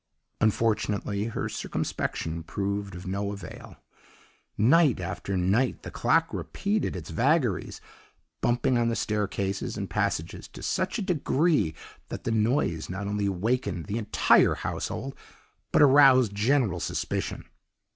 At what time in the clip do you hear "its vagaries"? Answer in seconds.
6.95-7.79